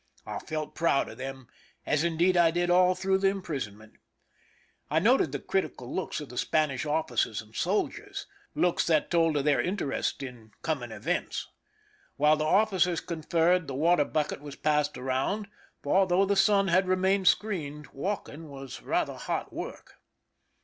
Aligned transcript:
I 0.25 0.39
felt 0.39 0.73
proud 0.73 1.09
of 1.09 1.19
them, 1.19 1.47
as 1.85 2.03
indeed 2.03 2.35
I 2.35 2.49
did 2.49 2.71
all 2.71 2.95
through 2.95 3.19
the 3.19 3.27
imprisonment. 3.27 3.99
I 4.89 4.97
noted 4.97 5.31
the 5.31 5.37
critical 5.37 5.93
looks 5.93 6.19
of 6.19 6.29
the 6.29 6.39
Spanish 6.39 6.87
officers 6.87 7.39
and 7.39 7.55
sol 7.55 7.87
diers—looks 7.87 8.87
that 8.87 9.11
told 9.11 9.37
of 9.37 9.45
their 9.45 9.61
interest 9.61 10.23
in 10.23 10.53
coming 10.63 10.89
events. 10.91 11.47
While 12.15 12.35
the 12.37 12.45
officers 12.45 12.99
conferred, 12.99 13.67
the 13.67 13.75
water 13.75 14.05
bucket 14.05 14.41
was 14.41 14.55
passed 14.55 14.97
around; 14.97 15.47
for 15.83 16.07
though 16.07 16.25
the 16.25 16.35
sun 16.35 16.69
had 16.69 16.87
remained 16.87 17.27
screened, 17.27 17.89
walking 17.93 18.49
was 18.49 18.81
rather 18.81 19.13
hot 19.17 19.53
work. 19.53 20.01